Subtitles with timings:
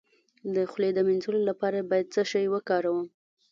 [0.53, 3.07] د خولې د مینځلو لپاره باید څه شی وکاروم؟